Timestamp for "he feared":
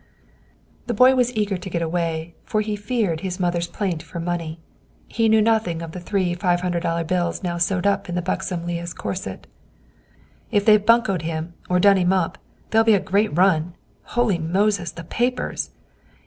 2.61-3.19